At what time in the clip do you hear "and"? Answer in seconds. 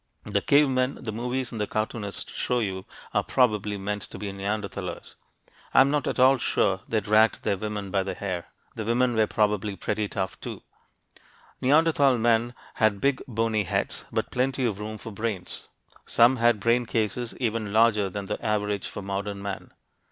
1.51-1.61